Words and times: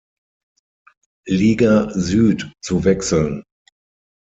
Liga 1.27 1.91
Süd 1.93 2.51
zu 2.63 2.83
wechseln. 2.85 3.43